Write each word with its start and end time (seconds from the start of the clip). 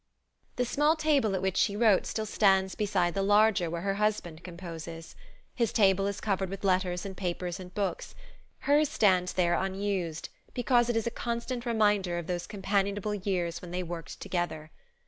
The 0.55 0.65
small 0.65 0.95
table 0.95 1.35
at 1.35 1.43
which 1.43 1.57
she 1.57 1.75
wrote 1.75 2.07
still 2.07 2.25
stands 2.25 2.73
beside 2.73 3.13
the 3.13 3.21
larger 3.21 3.69
where 3.69 3.83
her 3.83 3.93
husband 3.93 4.43
composes. 4.43 5.15
His 5.53 5.71
table 5.71 6.07
is 6.07 6.19
covered 6.19 6.49
with 6.49 6.63
letters 6.63 7.05
and 7.05 7.15
papers 7.15 7.59
and 7.59 7.71
books; 7.75 8.15
hers 8.61 8.89
stands 8.89 9.33
there 9.33 9.53
unused, 9.53 10.29
because 10.55 10.89
it 10.89 10.95
is 10.95 11.05
a 11.05 11.11
constant 11.11 11.67
reminder 11.67 12.17
of 12.17 12.25
those 12.25 12.47
companionable 12.47 13.13
years, 13.13 13.61
when 13.61 13.69
they 13.69 13.83
worked 13.83 14.19
together. 14.19 14.71